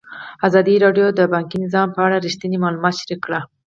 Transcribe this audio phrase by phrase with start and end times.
[0.47, 3.39] ازادي راډیو د بانکي نظام په اړه رښتیني معلومات شریک کړي.